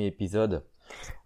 [0.00, 0.64] épisode.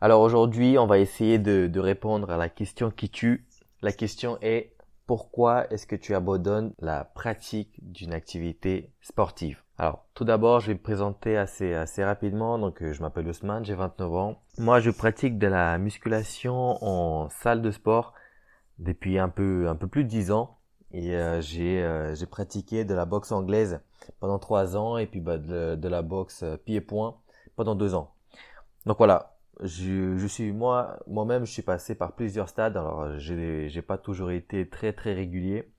[0.00, 3.46] Alors aujourd'hui, on va essayer de, répondre à la question qui tue.
[3.82, 4.74] La question est
[5.06, 9.62] pourquoi est-ce que tu abandonnes la pratique d'une activité sportive?
[9.78, 12.58] Alors tout d'abord, je vais me présenter assez, assez rapidement.
[12.58, 14.42] Donc euh, je m'appelle Ousmane, j'ai 29 ans.
[14.58, 18.14] Moi, je pratique de la musculation en salle de sport
[18.78, 20.56] depuis un peu, un peu plus de 10 ans.
[20.92, 23.80] Et euh, j'ai euh, j'ai pratiqué de la boxe anglaise
[24.20, 27.16] pendant trois ans et puis bah, de, de la boxe euh, pied-point
[27.56, 28.14] pendant deux ans.
[28.86, 32.76] Donc voilà, je, je suis moi moi-même je suis passé par plusieurs stades.
[32.76, 35.70] Alors j'ai j'ai pas toujours été très très régulier.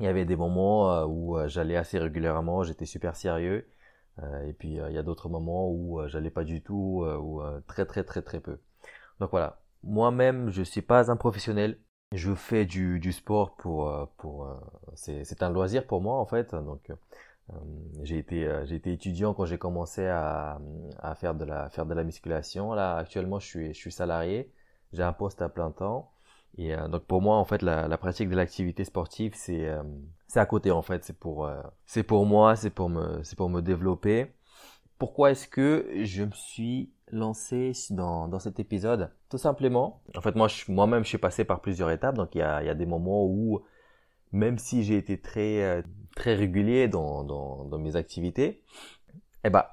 [0.00, 3.66] Il y avait des moments où j'allais assez régulièrement, j'étais super sérieux.
[4.46, 8.04] et puis il y a d'autres moments où j'allais pas du tout ou très très
[8.04, 8.60] très très peu.
[9.20, 11.78] Donc voilà, moi-même je suis pas un professionnel
[12.14, 14.54] je fais du, du sport pour euh, pour euh,
[14.94, 16.94] c'est un loisir pour moi en fait donc euh,
[18.02, 20.58] j'ai été j'ai été étudiant quand j'ai commencé à,
[20.98, 22.72] à faire de la faire de la musculation.
[22.72, 24.52] Là actuellement je suis je suis salarié.
[24.92, 26.10] J'ai un poste à plein temps.
[26.56, 29.68] Et donc pour moi en fait la, la pratique de l'activité sportive c'est
[30.26, 31.04] c'est à côté en fait.
[31.04, 31.48] C'est pour
[31.84, 34.32] c'est pour moi c'est pour me c'est pour me développer.
[34.98, 39.10] Pourquoi est-ce que je me suis lancé dans, dans cet épisode?
[39.28, 42.42] Tout simplement, en fait moi moi-même je suis passé par plusieurs étapes, donc il y
[42.42, 43.60] a, il y a des moments où
[44.34, 45.82] même si j'ai été très euh,
[46.16, 48.62] très régulier dans, dans, dans mes activités,
[49.44, 49.64] eh ben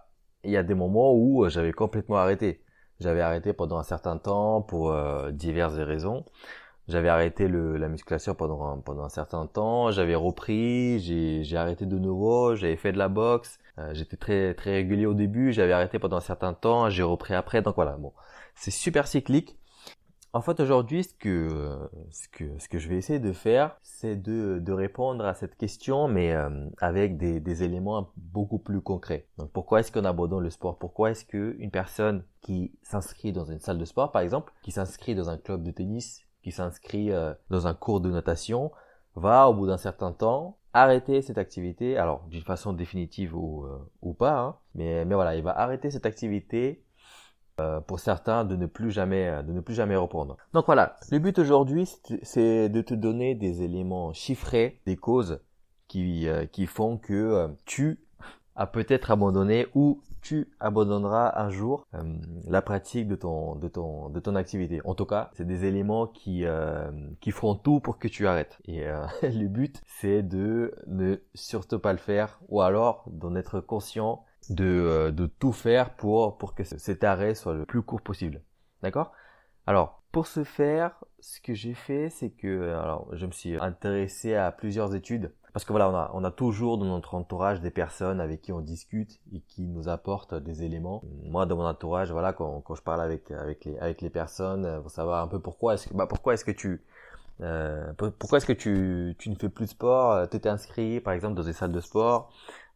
[0.43, 2.63] il y a des moments où j'avais complètement arrêté.
[2.99, 6.25] J'avais arrêté pendant un certain temps pour euh, diverses raisons.
[6.87, 11.85] J'avais arrêté le, la musculation pendant un, pendant un certain temps, j'avais repris, j'ai arrêté
[11.85, 15.73] de nouveau, j'avais fait de la boxe, euh, j'étais très très régulier au début, j'avais
[15.73, 18.13] arrêté pendant un certain temps, j'ai repris après, donc voilà, bon,
[18.55, 19.57] c'est super cyclique.
[20.33, 24.15] En fait, aujourd'hui, ce que ce que ce que je vais essayer de faire, c'est
[24.15, 29.27] de de répondre à cette question, mais euh, avec des des éléments beaucoup plus concrets.
[29.37, 30.77] Donc, pourquoi est-ce qu'on abandonne le sport?
[30.77, 34.71] Pourquoi est-ce que une personne qui s'inscrit dans une salle de sport, par exemple, qui
[34.71, 38.71] s'inscrit dans un club de tennis, qui s'inscrit euh, dans un cours de natation
[39.15, 43.77] va au bout d'un certain temps arrêter cette activité, alors d'une façon définitive ou, euh,
[44.01, 46.81] ou pas, hein, mais, mais voilà, il va arrêter cette activité
[47.87, 50.37] pour certains de ne plus jamais de ne plus jamais reprendre.
[50.53, 51.89] Donc voilà, le but aujourd'hui
[52.23, 55.39] c'est de te donner des éléments chiffrés, des causes
[55.87, 57.99] qui qui font que tu
[58.55, 62.03] as peut-être abandonné ou tu abandonneras un jour euh,
[62.47, 64.81] la pratique de ton de ton de ton activité.
[64.85, 68.59] En tout cas, c'est des éléments qui euh, qui feront tout pour que tu arrêtes.
[68.65, 73.59] Et euh, le but, c'est de ne surtout pas le faire, ou alors d'en être
[73.59, 78.41] conscient, de de tout faire pour pour que cet arrêt soit le plus court possible.
[78.81, 79.11] D'accord?
[79.67, 84.35] Alors pour ce faire, ce que j'ai fait, c'est que alors je me suis intéressé
[84.35, 87.71] à plusieurs études parce que voilà, on a, on a toujours dans notre entourage des
[87.71, 91.03] personnes avec qui on discute et qui nous apportent des éléments.
[91.23, 94.63] Moi, dans mon entourage, voilà, quand, quand je parle avec avec les avec les personnes,
[94.77, 96.81] pour euh, savoir un peu pourquoi est-ce que bah pourquoi est-ce que tu
[97.41, 100.11] euh, pourquoi est-ce que tu, tu ne fais plus de sport?
[100.11, 102.31] Euh, Tu t'es inscrit par exemple dans des salles de sport,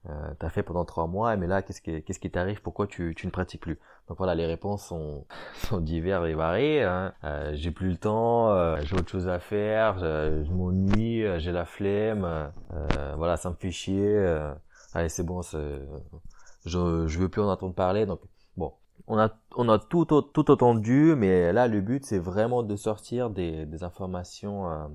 [0.09, 2.61] euh, tu as fait pendant trois mois, mais là qu'est-ce qui qu'est-ce t'arrive?
[2.61, 3.79] Pourquoi tu, tu ne pratiques plus?
[4.07, 6.83] Donc voilà, les réponses sont, sont diverses et variées.
[6.83, 7.13] Hein.
[7.23, 11.39] Euh, j'ai plus le temps, euh, j'ai autre chose à faire, je, je m'ennuie, euh,
[11.39, 12.51] j'ai la flemme,
[13.17, 14.17] voilà, ça me fait chier.
[14.93, 18.05] allez, c'est bon, je je veux plus en entendre parler.
[18.05, 18.21] Donc
[18.57, 18.73] bon,
[19.07, 23.29] on a on a tout tout entendu, mais là le but c'est vraiment de sortir
[23.29, 24.89] des des informations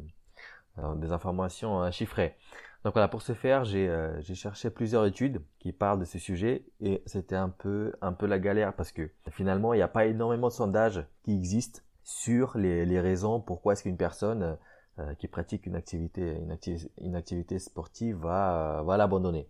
[0.97, 2.37] des informations chiffrées.
[2.85, 6.65] Donc voilà, pour ce faire, euh, j'ai cherché plusieurs études qui parlent de ce sujet
[6.81, 10.07] et c'était un peu un peu la galère parce que finalement, il n'y a pas
[10.07, 14.57] énormément de sondages qui existent sur les, les raisons pourquoi est-ce qu'une personne
[14.99, 16.57] euh, qui pratique une activité une,
[17.03, 19.47] une activité sportive va va l'abandonner.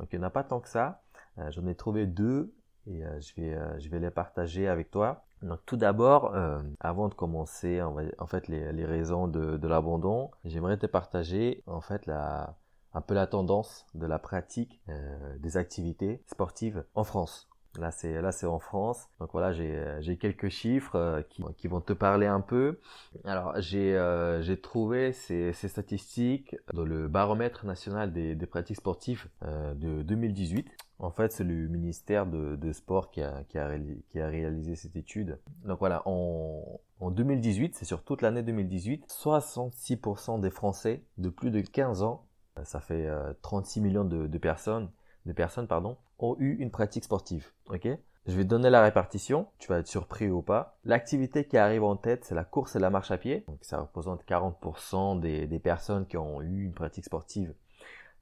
[0.00, 1.02] Donc il n'y en a pas tant que ça.
[1.38, 2.52] Euh, j'en ai trouvé deux
[2.88, 5.24] et je vais je vais les partager avec toi.
[5.42, 6.34] Donc tout d'abord,
[6.80, 11.80] avant de commencer en fait les, les raisons de, de l'abandon, j'aimerais te partager en
[11.80, 12.56] fait la
[12.94, 17.48] un peu la tendance de la pratique euh, des activités sportives en France.
[17.76, 19.08] Là c'est là c'est en France.
[19.18, 22.78] Donc voilà, j'ai euh, j'ai quelques chiffres euh, qui, qui vont te parler un peu.
[23.24, 23.98] Alors j'ai
[24.42, 30.70] j'ai trouvé ces, ces statistiques dans le baromètre national des, des pratiques sportives de 2018.
[31.00, 33.76] En fait, c'est le ministère de, de sport qui a, qui, a,
[34.10, 35.40] qui a réalisé cette étude.
[35.64, 41.50] Donc voilà, en, en 2018, c'est sur toute l'année 2018, 66% des Français de plus
[41.50, 42.24] de 15 ans
[42.62, 43.10] ça fait
[43.42, 44.90] 36 euh, millions de, de, personnes,
[45.26, 47.50] de personnes pardon, ont eu une pratique sportive.
[47.68, 47.88] Ok?
[48.26, 50.78] Je vais donner la répartition, tu vas être surpris ou pas.
[50.84, 53.44] L'activité qui arrive en tête, c'est la course et la marche à pied.
[53.48, 57.54] Donc ça représente 40% des, des personnes qui ont eu une pratique sportive.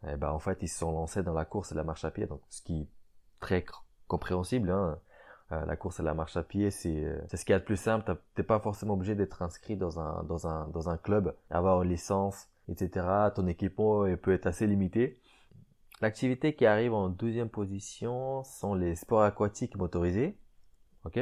[0.05, 2.05] Et eh ben, en fait, ils se sont lancés dans la course et la marche
[2.05, 2.89] à pied, donc ce qui est
[3.39, 3.65] très
[4.09, 4.71] compréhensible.
[4.71, 4.99] Hein.
[5.51, 7.77] la course à la marche à pied, c'est c'est ce qu'il y a de plus
[7.77, 8.17] simple.
[8.35, 11.91] T'es pas forcément obligé d'être inscrit dans un dans un dans un club, avoir une
[11.91, 13.07] licence, etc.
[13.35, 15.21] Ton équipement peut être assez limité.
[16.01, 20.37] L'activité qui arrive en deuxième position sont les sports aquatiques motorisés.
[21.05, 21.21] Ok?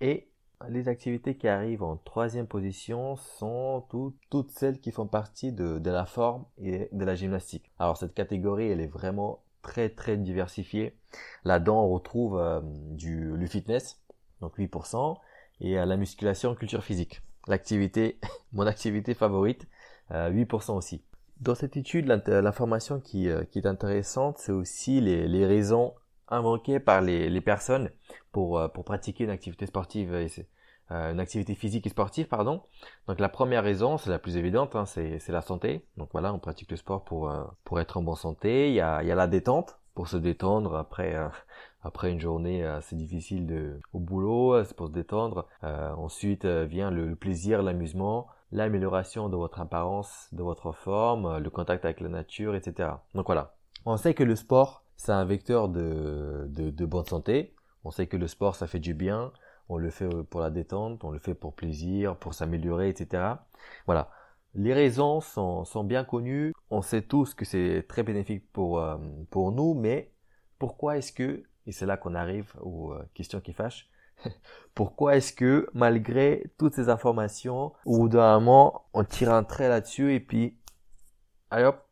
[0.00, 0.28] Et
[0.68, 3.86] les activités qui arrivent en troisième position sont
[4.30, 7.70] toutes celles qui font partie de, la forme et de la gymnastique.
[7.78, 10.96] Alors cette catégorie, elle est vraiment très très diversifiée.
[11.44, 14.00] Là-dedans, on retrouve euh, du fitness,
[14.40, 15.16] donc 8%,
[15.60, 17.22] et euh, la musculation culture physique.
[17.46, 18.18] L'activité,
[18.52, 19.66] mon activité favorite,
[20.10, 21.02] 8% euh, aussi.
[21.40, 25.94] Dans cette étude, l'information qui, qui est intéressante, c'est aussi les, raisons
[26.28, 27.90] invoquées par les, personnes
[28.32, 30.12] pour, pratiquer une activité sportive.
[30.90, 32.62] Euh, une activité physique et sportive, pardon.
[33.08, 35.84] Donc la première raison, c'est la plus évidente, hein, c'est la santé.
[35.98, 38.68] Donc voilà, on pratique le sport pour euh, pour être en bonne santé.
[38.68, 41.28] Il y a, la détente pour se détendre après euh,
[41.82, 45.46] après une journée assez difficile au boulot, c'est pour se détendre.
[45.62, 52.00] ensuite vient le, plaisir, l'amusement, l'amélioration de votre apparence, de votre forme, le contact avec
[52.00, 52.90] la nature, etc.
[53.14, 53.54] Donc voilà.
[53.84, 57.54] On sait que le sport, c'est un vecteur de, de, bonne santé.
[57.84, 59.32] On sait que le sport, ça fait du bien
[59.68, 63.34] on le fait euh, pour la détente, on le fait pour plaisir, pour s'améliorer, etc.
[63.86, 64.10] Voilà.
[64.54, 66.54] Les raisons sont, sont, bien connues.
[66.70, 68.96] On sait tous que c'est très bénéfique pour, euh,
[69.30, 70.10] pour nous, mais
[70.58, 73.88] pourquoi est-ce que, et c'est là qu'on arrive aux euh, questions qui fâchent,
[74.74, 79.68] pourquoi est-ce que malgré toutes ces informations, au bout d'un moment, on tire un trait
[79.68, 80.58] là-dessus et puis,
[81.50, 81.86] allez hop,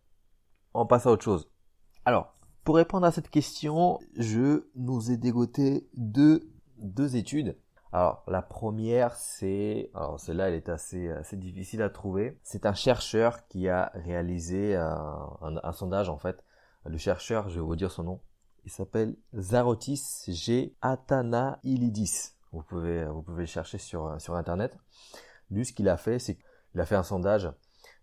[0.74, 1.50] on passe à autre chose.
[2.04, 2.34] Alors,
[2.64, 7.56] pour répondre à cette question, je nous ai dégoté deux, deux études
[7.96, 12.38] alors la première, c'est, alors celle-là, elle est assez, assez difficile à trouver.
[12.42, 16.44] C'est un chercheur qui a réalisé un, un, sondage en fait.
[16.84, 18.20] Le chercheur, je vais vous dire son nom.
[18.66, 20.74] Il s'appelle Zarotis G.
[21.62, 22.32] Ilidis.
[22.52, 24.76] Vous pouvez, vous pouvez le chercher sur, sur internet.
[25.50, 27.48] Lui, ce qu'il a fait, c'est qu'il a fait un sondage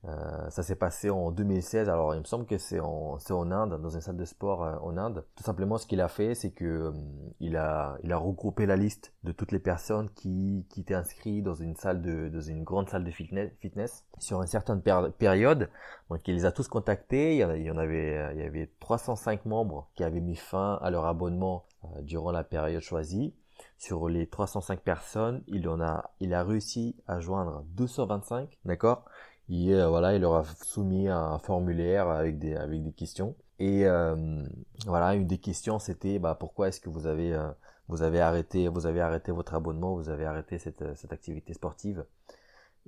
[0.05, 1.87] euh, ça s'est passé en 2016.
[1.87, 4.63] Alors, il me semble que c'est en, c'est en Inde, dans une salle de sport
[4.63, 5.25] euh, en Inde.
[5.35, 6.91] Tout simplement, ce qu'il a fait, c'est que euh,
[7.39, 11.43] il a, il a regroupé la liste de toutes les personnes qui, qui étaient inscrites
[11.43, 15.69] dans une salle de, dans une grande salle de fitness, fitness sur une certaine période.
[16.09, 17.37] Donc, il les a tous contactés.
[17.37, 20.79] Il y, il y en avait, il y avait 305 membres qui avaient mis fin
[20.81, 21.65] à leur abonnement
[22.01, 23.33] durant la période choisie.
[23.77, 29.05] Sur les 305 personnes, il en a, il a réussi à joindre 225, d'accord?
[29.49, 33.35] Il, euh, voilà, il leur a soumis un formulaire avec des, avec des questions.
[33.59, 34.43] Et euh,
[34.85, 37.49] voilà, une des questions c'était bah, pourquoi est-ce que vous avez, euh,
[37.87, 42.05] vous avez arrêté, vous avez arrêté votre abonnement, vous avez arrêté cette, cette activité sportive?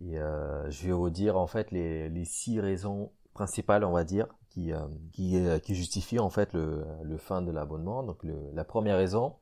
[0.02, 4.28] Et je vais vous dire en fait les, les six raisons principales, on va dire,
[4.50, 4.74] qui,
[5.14, 8.04] qui, qui justifient en fait le, le fin de l'abonnement.
[8.04, 9.36] Donc le, la première raison,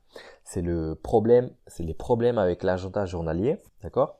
[0.43, 4.19] c'est le problème, c'est les problèmes avec l'agenda journalier, d'accord?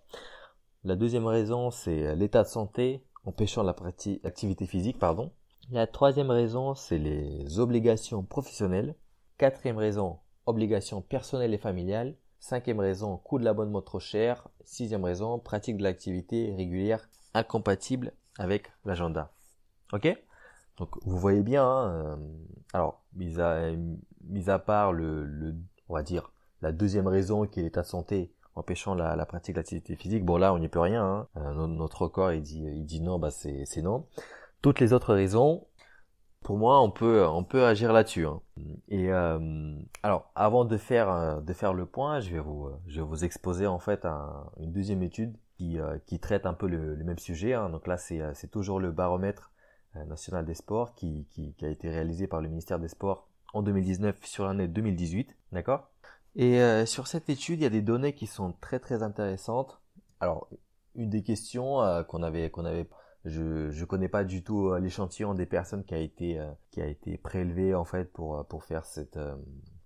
[0.84, 3.76] La deuxième raison, c'est l'état de santé empêchant la
[4.24, 5.32] activité physique, pardon.
[5.72, 8.96] La troisième raison, c'est les obligations professionnelles.
[9.38, 12.16] Quatrième raison, obligations personnelles et familiales.
[12.40, 14.50] Cinquième raison, coût de l'abonnement trop cher.
[14.66, 19.32] Sixième raison, pratique de l'activité régulière incompatible avec l'agenda.
[19.94, 20.08] Ok?
[20.78, 21.66] Donc vous voyez bien.
[21.66, 22.18] Hein, euh,
[22.74, 23.72] alors mis à,
[24.48, 25.56] à part le,
[25.88, 29.56] on va dire la deuxième raison qui est l'état de santé, empêchant la, la pratique
[29.56, 30.26] de l'activité physique.
[30.26, 31.04] Bon là, on n'y peut rien.
[31.04, 31.28] Hein.
[31.38, 34.08] Euh, notre corps, il dit, il dit non, bah c'est, c'est non.
[34.62, 35.66] Toutes les autres raisons,
[36.42, 38.26] pour moi, on peut, on peut agir là-dessus.
[38.26, 38.42] Hein.
[38.90, 43.02] Et euh, alors, avant de faire, euh, de faire le point, je vais vous, je
[43.02, 46.96] vais vous exposer en fait un, une deuxième étude qui, qui traite un peu le,
[46.96, 47.54] le même sujet.
[47.54, 47.70] Hein.
[47.70, 49.52] Donc là, c'est, c'est toujours le baromètre
[50.08, 53.62] national des sports qui, qui, qui a été réalisé par le ministère des Sports en
[53.62, 55.38] 2019 sur l'année 2018.
[55.52, 55.88] D'accord?
[56.36, 59.80] Et euh, sur cette étude, il y a des données qui sont très très intéressantes.
[60.20, 60.48] Alors,
[60.96, 62.88] une des questions euh, qu'on avait qu'on avait
[63.26, 66.40] je je connais pas du tout euh, l'échantillon des personnes qui a été
[66.72, 69.20] qui a été prélevé en fait pour pour faire cette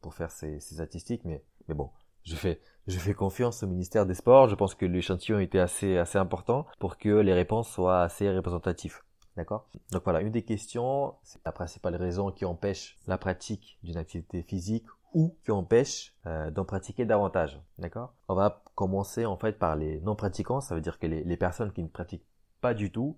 [0.02, 1.90] pour faire ces, ces statistiques mais mais bon,
[2.24, 5.98] je fais je fais confiance au ministère des Sports, je pense que l'échantillon était assez
[5.98, 9.02] assez important pour que les réponses soient assez représentatives.
[9.36, 9.70] D'accord?
[9.92, 14.42] Donc voilà, une des questions, c'est la principale raison qui empêche la pratique d'une activité
[14.42, 17.62] physique ou qui empêche euh, d'en pratiquer davantage.
[17.78, 18.14] D'accord?
[18.28, 21.72] On va commencer en fait par les non-pratiquants, ça veut dire que les, les, personnes
[21.72, 22.26] qui ne pratiquent
[22.62, 23.18] pas du tout,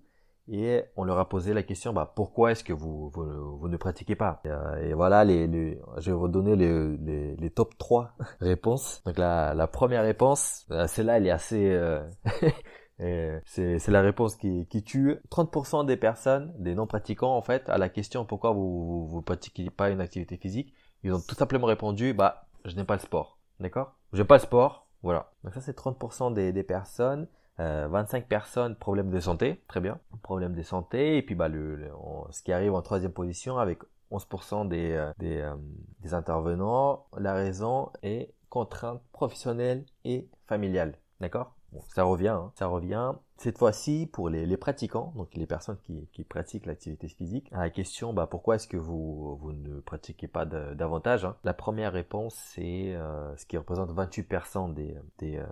[0.52, 3.76] et on leur a posé la question, bah, pourquoi est-ce que vous, vous, vous, ne
[3.76, 4.40] pratiquez pas?
[4.44, 9.02] Et, euh, voilà, les, les, je vais vous donner les, les, les top 3 réponses.
[9.04, 11.70] Donc la, la première réponse, euh, celle-là, elle est assez...
[11.70, 12.02] Euh,
[13.46, 17.88] c'est la réponse qui, qui tue 30% des personnes, des non-pratiquants en fait, à la
[17.88, 22.12] question pourquoi vous, vous, vous pratiquez pas une activité physique Ils ont tout simplement répondu,
[22.12, 23.38] bah, je n'aime pas le sport.
[23.58, 23.94] D'accord?
[24.12, 24.86] J'aime pas le sport.
[25.02, 25.32] Voilà.
[25.44, 27.26] Donc ça, c'est 30% des, des personnes.
[27.58, 29.62] 25 euh, personnes, problème de santé.
[29.68, 29.98] Très bien.
[30.22, 31.18] Problème de santé.
[31.18, 31.90] Et puis, bah, le,
[32.30, 33.80] ce qui arrive en troisième position avec
[34.10, 35.54] 11% des, euh, des, euh,
[36.00, 37.06] des intervenants.
[37.18, 40.94] La raison est contrainte professionnelle et familiale.
[41.20, 41.54] D'accord?
[41.72, 42.52] Bon, ça revient, hein.
[42.56, 43.12] ça revient.
[43.36, 47.60] Cette fois-ci, pour les, les, pratiquants, donc les personnes qui, qui pratiquent l'activité physique, à
[47.60, 51.36] la question, bah, pourquoi est-ce que vous, vous ne pratiquez pas davantage hein?
[51.44, 55.46] La première réponse, c'est euh, ce qui représente 28% des, des, euh,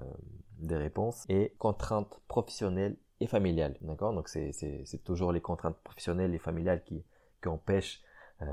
[0.58, 3.76] des réponses, et contraintes professionnelles et familiales.
[3.82, 4.14] D'accord?
[4.14, 7.04] Donc c'est toujours les contraintes professionnelles et familiales qui,
[7.42, 8.02] qui empêchent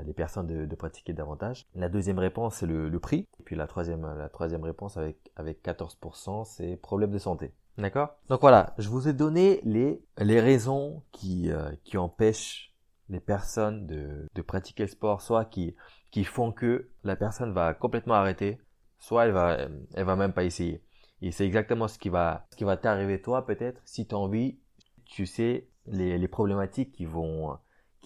[0.04, 1.66] les personnes de, de, pratiquer davantage.
[1.74, 3.28] La deuxième réponse, c'est le, le, prix.
[3.38, 7.52] Et puis la troisième, la troisième réponse avec, avec 14%, c'est problème de santé.
[7.78, 8.16] D'accord?
[8.28, 12.72] Donc voilà, je vous ai donné les, les raisons qui, euh, qui empêchent
[13.08, 15.76] les personnes de, de pratiquer le sport, soit qui,
[16.10, 18.58] qui font que la personne va complètement arrêter,
[18.98, 19.58] soit elle va,
[19.94, 20.82] elle va même pas essayer.
[21.22, 24.58] Et c'est exactement ce qui va, ce qui va t'arriver toi peut-être si tu envie,
[25.04, 27.56] tu sais, les, les problématiques qui vont,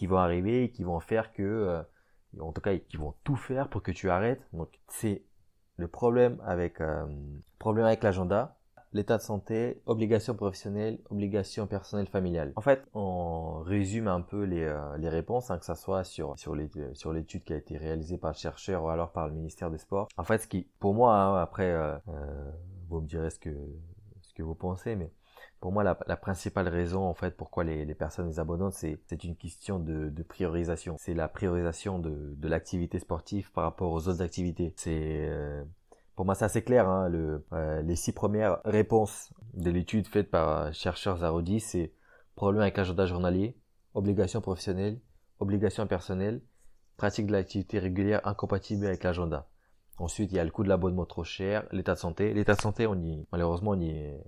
[0.01, 1.83] qui vont arriver et qui vont faire que, euh,
[2.41, 4.41] en tout cas, qui vont tout faire pour que tu arrêtes.
[4.55, 5.25] Donc, c'est
[5.77, 7.05] le problème avec, euh,
[7.59, 8.57] problème avec l'agenda,
[8.95, 12.55] l'état de santé, obligation professionnelle, obligation personnelle familiale.
[12.57, 16.35] En fait, on résume un peu les, euh, les réponses, hein, que ça soit sur
[16.39, 19.77] sur l'étude qui a été réalisée par le chercheur ou alors par le ministère des
[19.77, 20.09] Sports.
[20.17, 21.77] En fait, ce qui, pour moi, hein, après,
[22.89, 23.55] vous me direz ce que
[24.23, 25.13] ce que vous pensez, mais
[25.61, 28.99] pour moi, la, la, principale raison, en fait, pourquoi les, les personnes les abandonnent, c'est,
[29.07, 30.97] c'est une question de, de priorisation.
[30.99, 34.73] C'est la priorisation de, de l'activité sportive par rapport aux autres activités.
[34.77, 35.63] C'est, euh,
[36.17, 36.89] pour moi, c'est assez clair.
[36.89, 41.93] Hein, le, euh, les six premières réponses de l'étude faite par chercheurs Zarodi, c'est
[42.37, 43.55] problème avec l'agenda journalier,
[43.93, 44.99] obligation professionnelle,
[45.41, 46.41] obligation personnelle,
[46.97, 49.47] pratique de l'activité régulière incompatible avec l'agenda.
[49.99, 52.33] Ensuite, il y a le coût de l'abonnement trop cher, l'état de santé.
[52.33, 54.25] L'état de santé, on y, malheureusement, on y est,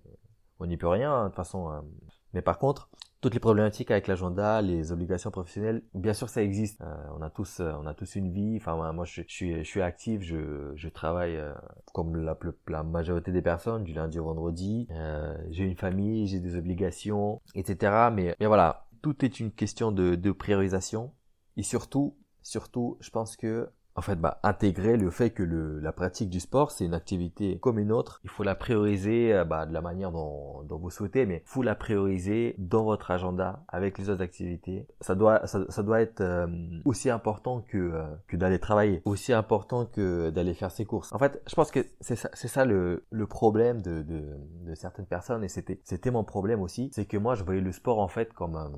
[0.63, 1.69] on n'y peut rien hein, de toute façon.
[1.69, 1.85] Hein.
[2.33, 2.89] Mais par contre,
[3.21, 6.81] toutes les problématiques avec l'agenda, les obligations professionnelles, bien sûr ça existe.
[6.81, 8.57] Euh, on a tous, euh, on a tous une vie.
[8.57, 11.53] Enfin moi, je, suis, je suis actif, je, je travaille euh,
[11.93, 12.37] comme la,
[12.69, 14.89] la majorité des personnes du lundi au vendredi.
[15.51, 18.09] j'ai une famille, j'ai des obligations, etc.
[18.13, 21.13] Mais, mais voilà, tout est une question de, de priorisation.
[21.57, 25.93] Et surtout, surtout, je pense que en fait, bah, intégrer le fait que le, la
[25.93, 28.21] pratique du sport, c'est une activité comme une autre.
[28.25, 31.49] Il faut la prioriser euh, bah, de la manière dont, dont vous souhaitez, mais il
[31.49, 34.87] faut la prioriser dans votre agenda avec les autres activités.
[35.01, 36.47] Ça doit, ça, doit être euh,
[36.85, 41.13] aussi important que, euh, que d'aller travailler, aussi important que d'aller faire ses courses.
[41.13, 44.25] En fait, je pense que c'est ça, ça le, le problème de, de,
[44.67, 47.99] de certaines personnes, et c'était, mon problème aussi, c'est que moi, je voyais le sport
[47.99, 48.73] en fait comme un,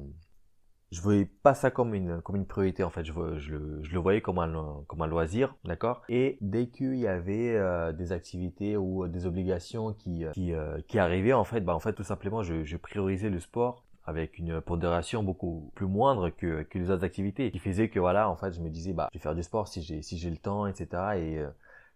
[0.95, 3.05] je voyais pas ça comme une priorité en fait.
[3.05, 6.03] Je, le voyais comme un loisir d'accord?
[6.09, 11.45] Et dès qu'il y avait euh, des activités ou des obligations euh, qui arrivaient en
[11.45, 15.73] fait bah en fait tout simplement je, je priorisais le sport avec une pondération beaucoup
[15.75, 18.93] plus moindre que, les autres activités qui faisait que voilà en fait je me disais
[18.93, 20.87] bah je vais faire du sport si j'ai le temps etc
[21.17, 21.49] et euh,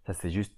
[0.06, 0.54] ça c'est juste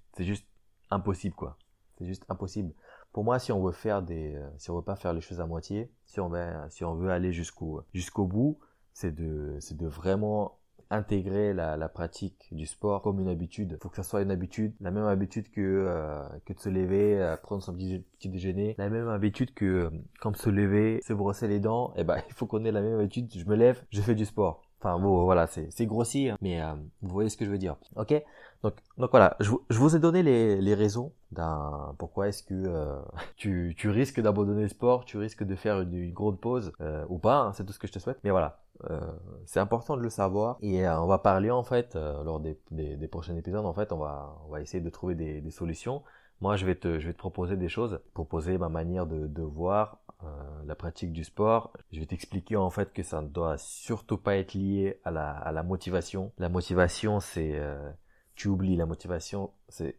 [0.91, 1.59] impossible quoi.
[1.99, 2.73] C'est juste impossible
[3.13, 5.41] pour moi, si on veut faire des, euh, si on veut pas faire les choses
[5.41, 8.59] à moitié, si on veut, aller jusqu'au jusqu'au bout,
[8.93, 10.59] c'est de, c'est de vraiment
[10.91, 13.73] intégrer la, pratique du sport comme une habitude.
[13.73, 16.69] Il faut que ça soit une habitude, la même habitude que euh, que de se
[16.69, 19.91] lever, euh, prendre son petit, petit, déjeuner, la même habitude que
[20.21, 21.93] comme se lever, se brosser les dents.
[21.97, 23.33] Et eh ben, il faut qu'on ait la même habitude.
[23.35, 24.63] Je me lève, je fais du sport.
[24.81, 26.61] Enfin bon, voilà, c'est grossier, hein, mais
[27.03, 27.77] vous voyez ce que je veux dire.
[27.97, 28.15] Ok?
[28.63, 32.55] Donc, donc voilà, je, je, vous ai donné les, les raisons d'un pourquoi est-ce que
[32.55, 33.01] euh,
[33.37, 37.05] tu, tu risques d'abandonner le sport, tu risques de faire une, une grande pause euh,
[37.09, 38.19] ou pas, hein, c'est tout ce que je te souhaite.
[38.23, 38.61] Mais voilà,
[38.91, 39.01] euh,
[39.47, 43.09] c'est important de le savoir et on va parler en fait lors des, des, des,
[43.09, 43.65] prochains épisodes.
[43.65, 46.03] En fait, on va on va essayer de trouver des, des solutions.
[46.43, 49.43] Moi, je vais te je vais te proposer des choses, proposer ma manière de, de
[49.43, 49.99] voir
[50.65, 51.73] la pratique du sport.
[51.93, 55.63] Je vais t'expliquer en fait que ça ne doit surtout pas être lié à la
[55.63, 56.33] motivation.
[56.39, 57.61] La motivation, c'est
[58.35, 59.99] tu oublies la motivation, c'est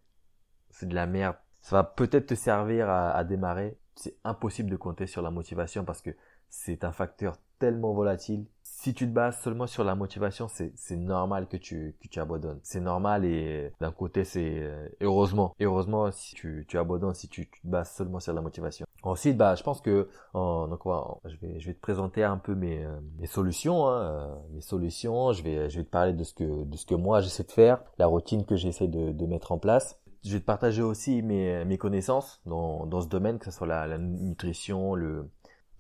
[0.70, 1.36] c'est de la merde.
[1.62, 3.78] Ça va peut-être te servir à démarrer.
[3.96, 6.12] C'est impossible de compter sur la motivation parce que
[6.50, 8.46] c'est un facteur tellement volatile.
[8.82, 12.60] Si tu te bases seulement sur la motivation, c'est, normal que tu, que tu abandonnes.
[12.64, 15.54] C'est normal et d'un côté, c'est euh, heureusement.
[15.62, 18.88] Heureusement si tu, tu abandonnes, si tu, tu, te bases seulement sur la motivation.
[19.04, 20.82] Ensuite, bah, je pense que donc,
[21.26, 23.88] je, vais, je vais te présenter un peu mes, euh, mes solutions.
[23.88, 26.88] Hein, euh, mes solutions, je vais, je vais te parler de ce que, de ce
[26.88, 30.34] que moi j'essaie de faire, la routine que j'essaie de, de mettre en place je
[30.34, 33.88] vais te partager aussi mes, mes connaissances dans, dans ce domaine, que ce soit la,
[33.88, 35.28] la nutrition, le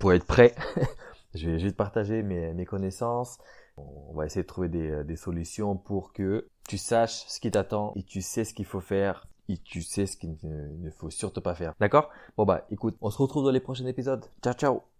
[0.01, 0.55] pour être prêt
[1.33, 3.37] je vais, je vais te partager mes, mes connaissances.
[3.77, 7.93] On va essayer de trouver des, des solutions pour que tu saches ce qui t'attend
[7.95, 11.41] et tu sais ce qu'il faut faire et tu sais ce qu'il ne faut surtout
[11.41, 11.73] pas faire.
[11.79, 12.09] D'accord?
[12.37, 14.25] Bon bah écoute, on se retrouve dans les prochains épisodes.
[14.41, 14.90] Ciao ciao